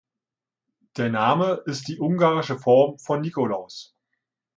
[0.97, 3.95] Der Name ist die ungarische Form von Nikolaus.